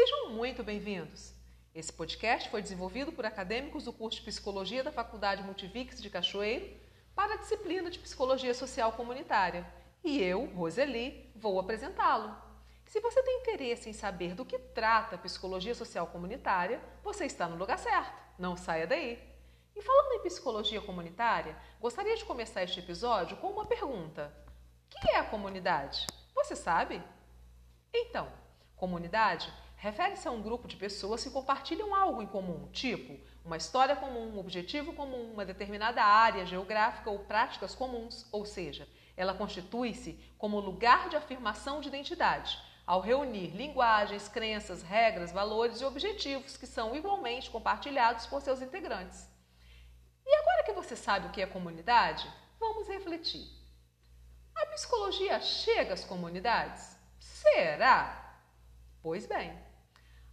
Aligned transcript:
Sejam 0.00 0.30
muito 0.30 0.62
bem-vindos. 0.62 1.34
Esse 1.74 1.92
podcast 1.92 2.48
foi 2.50 2.62
desenvolvido 2.62 3.10
por 3.10 3.26
acadêmicos 3.26 3.82
do 3.82 3.92
curso 3.92 4.20
de 4.20 4.26
Psicologia 4.26 4.84
da 4.84 4.92
Faculdade 4.92 5.42
Multivix 5.42 6.00
de 6.00 6.08
Cachoeiro 6.08 6.72
para 7.16 7.34
a 7.34 7.36
disciplina 7.36 7.90
de 7.90 7.98
Psicologia 7.98 8.54
Social 8.54 8.92
Comunitária. 8.92 9.66
E 10.04 10.22
eu, 10.22 10.44
Roseli, 10.54 11.32
vou 11.34 11.58
apresentá-lo. 11.58 12.32
Se 12.86 13.00
você 13.00 13.20
tem 13.24 13.40
interesse 13.40 13.90
em 13.90 13.92
saber 13.92 14.36
do 14.36 14.44
que 14.44 14.56
trata 14.56 15.16
a 15.16 15.18
Psicologia 15.18 15.74
Social 15.74 16.06
Comunitária, 16.06 16.80
você 17.02 17.24
está 17.24 17.48
no 17.48 17.56
lugar 17.56 17.80
certo. 17.80 18.22
Não 18.38 18.56
saia 18.56 18.86
daí. 18.86 19.18
E 19.74 19.82
falando 19.82 20.12
em 20.12 20.22
psicologia 20.22 20.80
comunitária, 20.80 21.56
gostaria 21.80 22.16
de 22.16 22.24
começar 22.24 22.62
este 22.62 22.78
episódio 22.78 23.36
com 23.38 23.48
uma 23.48 23.66
pergunta: 23.66 24.32
O 24.86 24.90
que 24.90 25.10
é 25.10 25.18
a 25.18 25.24
comunidade? 25.24 26.06
Você 26.36 26.54
sabe? 26.54 27.02
Então, 27.92 28.28
comunidade 28.76 29.52
refere-se 29.78 30.26
a 30.26 30.30
um 30.30 30.42
grupo 30.42 30.66
de 30.66 30.76
pessoas 30.76 31.22
que 31.22 31.30
compartilham 31.30 31.94
algo 31.94 32.20
em 32.20 32.26
comum, 32.26 32.68
tipo 32.72 33.18
uma 33.44 33.56
história 33.56 33.96
comum, 33.96 34.34
um 34.34 34.38
objetivo 34.38 34.92
comum, 34.92 35.32
uma 35.32 35.44
determinada 35.44 36.02
área 36.02 36.44
geográfica 36.44 37.08
ou 37.08 37.20
práticas 37.20 37.74
comuns, 37.74 38.26
ou 38.30 38.44
seja, 38.44 38.86
ela 39.16 39.32
constitui-se 39.32 40.12
como 40.36 40.60
lugar 40.60 41.08
de 41.08 41.16
afirmação 41.16 41.80
de 41.80 41.88
identidade, 41.88 42.60
ao 42.84 43.00
reunir 43.00 43.56
linguagens, 43.56 44.28
crenças, 44.28 44.82
regras, 44.82 45.32
valores 45.32 45.80
e 45.80 45.84
objetivos 45.84 46.56
que 46.56 46.66
são 46.66 46.94
igualmente 46.94 47.48
compartilhados 47.48 48.26
por 48.26 48.42
seus 48.42 48.60
integrantes. 48.60 49.28
E 50.26 50.34
agora 50.34 50.64
que 50.64 50.72
você 50.72 50.94
sabe 50.94 51.28
o 51.28 51.30
que 51.30 51.40
é 51.40 51.46
comunidade, 51.46 52.30
vamos 52.58 52.86
refletir. 52.88 53.48
A 54.54 54.66
psicologia 54.66 55.40
chega 55.40 55.94
às 55.94 56.04
comunidades? 56.04 56.98
Será? 57.18 58.36
Pois 59.02 59.24
bem, 59.24 59.67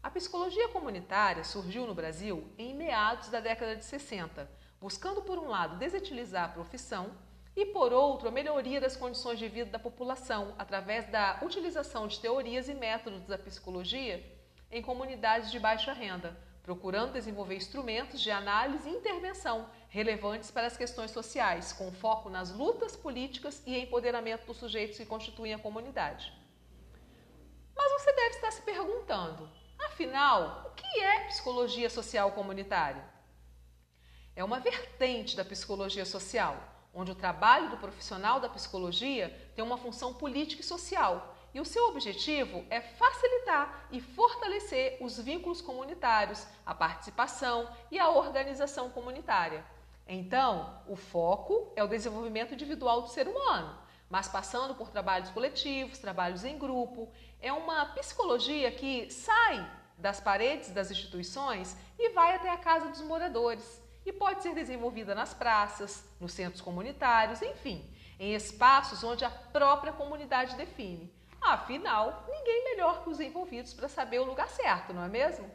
a 0.05 0.09
psicologia 0.11 0.69
comunitária 0.69 1.43
surgiu 1.43 1.87
no 1.87 1.95
Brasil 1.95 2.47
em 2.59 2.75
meados 2.75 3.27
da 3.29 3.39
década 3.39 3.75
de 3.75 3.83
60, 3.83 4.47
buscando, 4.79 5.23
por 5.23 5.39
um 5.39 5.47
lado, 5.47 5.77
desutilizar 5.77 6.45
a 6.45 6.53
profissão 6.53 7.09
e, 7.55 7.65
por 7.65 7.91
outro, 7.91 8.27
a 8.27 8.31
melhoria 8.31 8.79
das 8.79 8.95
condições 8.95 9.39
de 9.39 9.47
vida 9.47 9.71
da 9.71 9.79
população 9.79 10.53
através 10.59 11.07
da 11.07 11.39
utilização 11.41 12.07
de 12.07 12.19
teorias 12.19 12.69
e 12.69 12.75
métodos 12.75 13.25
da 13.25 13.35
psicologia 13.35 14.23
em 14.71 14.79
comunidades 14.79 15.49
de 15.49 15.59
baixa 15.59 15.91
renda, 15.91 16.37
procurando 16.61 17.13
desenvolver 17.13 17.55
instrumentos 17.55 18.21
de 18.21 18.29
análise 18.29 18.87
e 18.87 18.93
intervenção 18.93 19.67
relevantes 19.89 20.51
para 20.51 20.67
as 20.67 20.77
questões 20.77 21.09
sociais, 21.09 21.73
com 21.73 21.91
foco 21.91 22.29
nas 22.29 22.51
lutas 22.51 22.95
políticas 22.95 23.63
e 23.65 23.75
empoderamento 23.75 24.45
dos 24.45 24.57
sujeitos 24.57 24.97
que 24.99 25.05
constituem 25.07 25.55
a 25.55 25.59
comunidade. 25.59 26.31
Mas 27.75 27.91
você 27.93 28.13
deve 28.13 28.35
estar 28.35 28.51
se 28.51 28.61
perguntando: 28.61 29.64
Afinal, 29.95 30.65
o 30.65 30.69
que 30.71 30.99
é 30.99 31.21
psicologia 31.21 31.89
social 31.89 32.29
comunitária? 32.33 33.01
É 34.35 34.43
uma 34.43 34.59
vertente 34.59 35.37
da 35.37 35.45
psicologia 35.45 36.03
social, 36.03 36.57
onde 36.93 37.13
o 37.13 37.15
trabalho 37.15 37.69
do 37.69 37.77
profissional 37.77 38.41
da 38.41 38.49
psicologia 38.49 39.29
tem 39.55 39.63
uma 39.63 39.77
função 39.77 40.13
política 40.13 40.61
e 40.61 40.65
social, 40.65 41.33
e 41.53 41.61
o 41.61 41.65
seu 41.65 41.87
objetivo 41.87 42.65
é 42.69 42.81
facilitar 42.81 43.87
e 43.89 44.01
fortalecer 44.01 44.97
os 44.99 45.17
vínculos 45.17 45.61
comunitários, 45.61 46.45
a 46.65 46.75
participação 46.75 47.69
e 47.89 47.97
a 47.97 48.09
organização 48.09 48.89
comunitária. 48.89 49.63
Então, 50.05 50.77
o 50.89 50.97
foco 50.97 51.71
é 51.73 51.81
o 51.81 51.87
desenvolvimento 51.87 52.53
individual 52.53 53.01
do 53.01 53.07
ser 53.07 53.29
humano, 53.29 53.79
mas 54.09 54.27
passando 54.27 54.75
por 54.75 54.89
trabalhos 54.89 55.29
coletivos, 55.29 55.99
trabalhos 55.99 56.43
em 56.43 56.59
grupo. 56.59 57.09
É 57.39 57.53
uma 57.53 57.85
psicologia 57.85 58.69
que 58.71 59.09
sai 59.09 59.84
das 59.97 60.19
paredes 60.19 60.71
das 60.71 60.91
instituições 60.91 61.75
e 61.97 62.09
vai 62.09 62.35
até 62.35 62.49
a 62.49 62.57
casa 62.57 62.89
dos 62.89 63.01
moradores. 63.01 63.81
E 64.05 64.13
pode 64.13 64.43
ser 64.43 64.53
desenvolvida 64.53 65.15
nas 65.15 65.33
praças, 65.33 66.03
nos 66.19 66.33
centros 66.33 66.61
comunitários, 66.61 67.41
enfim, 67.41 67.83
em 68.19 68.33
espaços 68.35 69.03
onde 69.03 69.25
a 69.25 69.29
própria 69.29 69.91
comunidade 69.91 70.55
define. 70.55 71.11
Afinal, 71.41 72.25
ninguém 72.27 72.63
melhor 72.65 73.03
que 73.03 73.09
os 73.09 73.19
envolvidos 73.19 73.73
para 73.73 73.87
saber 73.87 74.19
o 74.19 74.25
lugar 74.25 74.49
certo, 74.49 74.93
não 74.93 75.03
é 75.03 75.07
mesmo? 75.07 75.49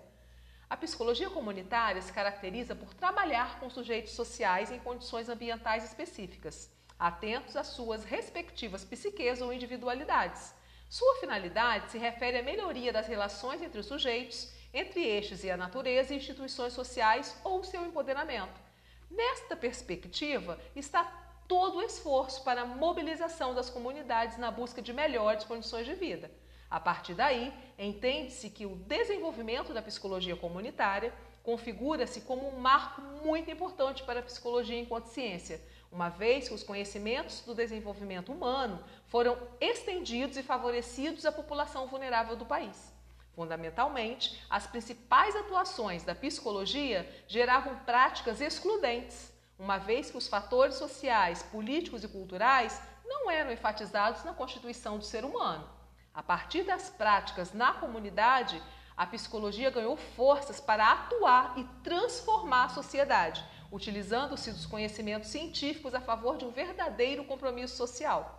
A 0.68 0.76
psicologia 0.76 1.30
comunitária 1.30 2.00
se 2.02 2.12
caracteriza 2.12 2.74
por 2.74 2.94
trabalhar 2.94 3.58
com 3.58 3.70
sujeitos 3.70 4.12
sociais 4.12 4.70
em 4.70 4.78
condições 4.78 5.28
ambientais 5.28 5.84
específicas 5.84 6.70
atentos 7.00 7.56
às 7.56 7.68
suas 7.68 8.04
respectivas 8.04 8.84
psiques 8.84 9.40
ou 9.40 9.52
individualidades. 9.54 10.54
Sua 10.90 11.20
finalidade 11.20 11.92
se 11.92 11.98
refere 11.98 12.38
à 12.38 12.42
melhoria 12.42 12.92
das 12.92 13.06
relações 13.06 13.62
entre 13.62 13.78
os 13.78 13.86
sujeitos, 13.86 14.52
entre 14.74 15.00
estes 15.00 15.44
e 15.44 15.50
a 15.50 15.56
natureza 15.56 16.12
e 16.12 16.16
instituições 16.16 16.72
sociais 16.72 17.40
ou 17.44 17.62
seu 17.62 17.86
empoderamento. 17.86 18.60
Nesta 19.08 19.54
perspectiva 19.54 20.58
está 20.74 21.04
todo 21.46 21.78
o 21.78 21.82
esforço 21.82 22.42
para 22.42 22.62
a 22.62 22.66
mobilização 22.66 23.54
das 23.54 23.70
comunidades 23.70 24.36
na 24.36 24.50
busca 24.50 24.82
de 24.82 24.92
melhores 24.92 25.44
condições 25.44 25.86
de 25.86 25.94
vida. 25.94 26.28
A 26.68 26.80
partir 26.80 27.14
daí, 27.14 27.52
entende-se 27.78 28.50
que 28.50 28.66
o 28.66 28.74
desenvolvimento 28.74 29.72
da 29.72 29.80
psicologia 29.80 30.34
comunitária 30.34 31.14
configura-se 31.44 32.22
como 32.22 32.48
um 32.48 32.58
marco 32.58 33.00
muito 33.00 33.48
importante 33.48 34.02
para 34.02 34.18
a 34.18 34.24
psicologia 34.24 34.78
enquanto 34.78 35.06
ciência, 35.06 35.60
uma 35.90 36.08
vez 36.08 36.48
que 36.48 36.54
os 36.54 36.62
conhecimentos 36.62 37.40
do 37.40 37.54
desenvolvimento 37.54 38.32
humano 38.32 38.82
foram 39.06 39.36
estendidos 39.60 40.36
e 40.36 40.42
favorecidos 40.42 41.26
à 41.26 41.32
população 41.32 41.86
vulnerável 41.86 42.36
do 42.36 42.46
país. 42.46 42.92
Fundamentalmente, 43.34 44.40
as 44.48 44.66
principais 44.66 45.34
atuações 45.34 46.04
da 46.04 46.14
psicologia 46.14 47.08
geravam 47.26 47.74
práticas 47.86 48.40
excludentes, 48.40 49.32
uma 49.58 49.78
vez 49.78 50.10
que 50.10 50.16
os 50.16 50.28
fatores 50.28 50.76
sociais, 50.76 51.42
políticos 51.42 52.04
e 52.04 52.08
culturais 52.08 52.80
não 53.04 53.30
eram 53.30 53.52
enfatizados 53.52 54.24
na 54.24 54.32
constituição 54.32 54.98
do 54.98 55.04
ser 55.04 55.24
humano. 55.24 55.68
A 56.14 56.22
partir 56.22 56.62
das 56.62 56.90
práticas 56.90 57.52
na 57.52 57.72
comunidade, 57.74 58.62
a 58.96 59.06
psicologia 59.06 59.70
ganhou 59.70 59.96
forças 59.96 60.60
para 60.60 60.92
atuar 60.92 61.54
e 61.56 61.64
transformar 61.82 62.64
a 62.64 62.68
sociedade, 62.68 63.44
utilizando-se 63.70 64.50
dos 64.50 64.66
conhecimentos 64.66 65.28
científicos 65.28 65.94
a 65.94 66.00
favor 66.00 66.36
de 66.36 66.44
um 66.44 66.50
verdadeiro 66.50 67.24
compromisso 67.24 67.76
social. 67.76 68.36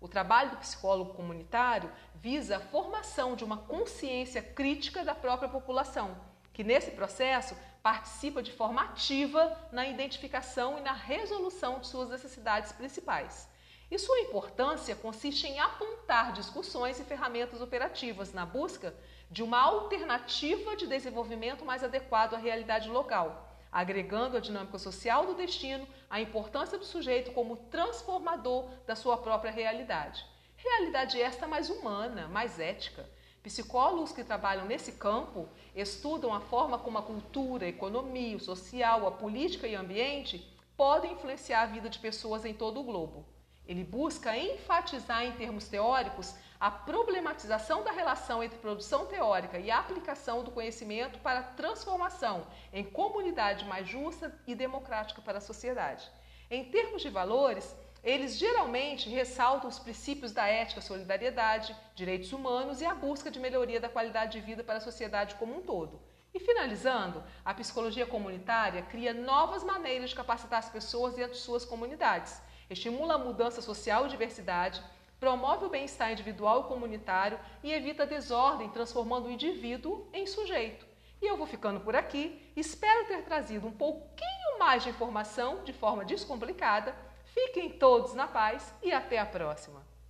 O 0.00 0.08
trabalho 0.08 0.50
do 0.50 0.56
psicólogo 0.58 1.14
comunitário 1.14 1.90
visa 2.16 2.56
a 2.56 2.60
formação 2.60 3.36
de 3.36 3.44
uma 3.44 3.56
consciência 3.56 4.42
crítica 4.42 5.04
da 5.04 5.14
própria 5.14 5.48
população, 5.48 6.16
que 6.52 6.64
nesse 6.64 6.90
processo 6.90 7.56
participa 7.82 8.42
de 8.42 8.52
forma 8.52 8.82
ativa 8.82 9.56
na 9.70 9.86
identificação 9.86 10.78
e 10.78 10.82
na 10.82 10.92
resolução 10.92 11.78
de 11.78 11.86
suas 11.86 12.10
necessidades 12.10 12.72
principais. 12.72 13.48
E 13.90 13.98
sua 13.98 14.20
importância 14.20 14.96
consiste 14.96 15.46
em 15.46 15.60
apontar 15.60 16.32
discussões 16.32 16.98
e 16.98 17.04
ferramentas 17.04 17.60
operativas 17.60 18.32
na 18.32 18.44
busca 18.44 18.94
de 19.30 19.42
uma 19.42 19.60
alternativa 19.60 20.74
de 20.76 20.86
desenvolvimento 20.86 21.64
mais 21.64 21.84
adequado 21.84 22.34
à 22.34 22.38
realidade 22.38 22.88
local 22.88 23.53
agregando 23.74 24.36
a 24.36 24.40
dinâmica 24.40 24.78
social 24.78 25.26
do 25.26 25.34
destino, 25.34 25.84
a 26.08 26.20
importância 26.20 26.78
do 26.78 26.84
sujeito 26.84 27.32
como 27.32 27.56
transformador 27.56 28.70
da 28.86 28.94
sua 28.94 29.16
própria 29.16 29.50
realidade. 29.50 30.24
Realidade 30.56 31.20
esta 31.20 31.48
mais 31.48 31.68
humana, 31.68 32.28
mais 32.28 32.60
ética. 32.60 33.04
Psicólogos 33.42 34.12
que 34.12 34.22
trabalham 34.22 34.64
nesse 34.64 34.92
campo 34.92 35.48
estudam 35.74 36.32
a 36.32 36.40
forma 36.40 36.78
como 36.78 36.98
a 36.98 37.02
cultura, 37.02 37.66
a 37.66 37.68
economia, 37.68 38.36
o 38.36 38.40
social, 38.40 39.08
a 39.08 39.10
política 39.10 39.66
e 39.66 39.74
o 39.74 39.80
ambiente 39.80 40.48
podem 40.76 41.12
influenciar 41.12 41.62
a 41.62 41.66
vida 41.66 41.90
de 41.90 41.98
pessoas 41.98 42.44
em 42.44 42.54
todo 42.54 42.78
o 42.78 42.84
globo. 42.84 43.33
Ele 43.66 43.82
busca 43.82 44.36
enfatizar 44.36 45.24
em 45.24 45.32
termos 45.32 45.68
teóricos 45.68 46.34
a 46.60 46.70
problematização 46.70 47.82
da 47.82 47.90
relação 47.90 48.42
entre 48.42 48.58
produção 48.58 49.06
teórica 49.06 49.58
e 49.58 49.70
aplicação 49.70 50.44
do 50.44 50.50
conhecimento 50.50 51.18
para 51.18 51.42
transformação 51.42 52.46
em 52.72 52.84
comunidade 52.84 53.64
mais 53.64 53.88
justa 53.88 54.38
e 54.46 54.54
democrática 54.54 55.20
para 55.22 55.38
a 55.38 55.42
sociedade. 55.42 56.10
Em 56.50 56.64
termos 56.70 57.02
de 57.02 57.08
valores, 57.08 57.74
eles 58.02 58.36
geralmente 58.36 59.08
ressaltam 59.08 59.68
os 59.68 59.78
princípios 59.78 60.30
da 60.30 60.46
ética, 60.46 60.82
solidariedade, 60.82 61.74
direitos 61.94 62.32
humanos 62.34 62.82
e 62.82 62.84
a 62.84 62.94
busca 62.94 63.30
de 63.30 63.40
melhoria 63.40 63.80
da 63.80 63.88
qualidade 63.88 64.38
de 64.38 64.44
vida 64.44 64.62
para 64.62 64.76
a 64.76 64.80
sociedade 64.80 65.34
como 65.36 65.56
um 65.56 65.62
todo. 65.62 66.02
E 66.34 66.38
finalizando, 66.38 67.22
a 67.44 67.54
psicologia 67.54 68.04
comunitária 68.04 68.82
cria 68.82 69.14
novas 69.14 69.64
maneiras 69.64 70.10
de 70.10 70.16
capacitar 70.16 70.58
as 70.58 70.68
pessoas 70.68 71.14
dentro 71.14 71.32
de 71.32 71.38
suas 71.38 71.64
comunidades, 71.64 72.42
estimula 72.70 73.14
a 73.14 73.18
mudança 73.18 73.60
social 73.60 74.06
e 74.06 74.08
diversidade, 74.08 74.82
promove 75.20 75.66
o 75.66 75.70
bem-estar 75.70 76.12
individual 76.12 76.60
e 76.60 76.68
comunitário 76.68 77.38
e 77.62 77.72
evita 77.72 78.06
desordem, 78.06 78.68
transformando 78.70 79.26
o 79.26 79.30
indivíduo 79.30 80.08
em 80.12 80.26
sujeito. 80.26 80.86
E 81.20 81.26
eu 81.26 81.36
vou 81.36 81.46
ficando 81.46 81.80
por 81.80 81.94
aqui. 81.94 82.40
Espero 82.56 83.06
ter 83.06 83.22
trazido 83.22 83.66
um 83.66 83.72
pouquinho 83.72 84.58
mais 84.58 84.82
de 84.82 84.90
informação 84.90 85.62
de 85.64 85.72
forma 85.72 86.04
descomplicada. 86.04 86.94
Fiquem 87.24 87.70
todos 87.70 88.14
na 88.14 88.26
paz 88.26 88.74
e 88.82 88.92
até 88.92 89.18
a 89.18 89.26
próxima! 89.26 89.83